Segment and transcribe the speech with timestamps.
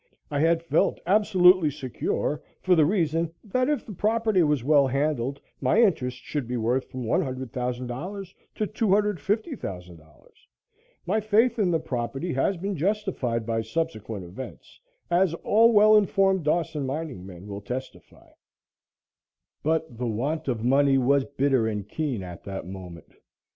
[0.31, 5.39] I had felt absolutely secure for the reason that if the property was well handled
[5.61, 10.21] my interest should be worth from $100,000 to $250,000.
[11.05, 14.79] My faith in the property has been justified by subsequent events,
[15.11, 18.31] as all well informed Dawson mining men will testify.
[19.61, 23.13] But the want of money was bitter and keen at that moment.